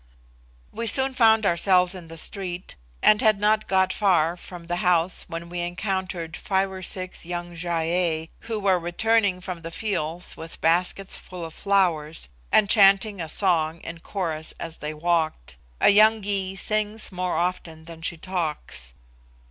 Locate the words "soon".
0.87-1.13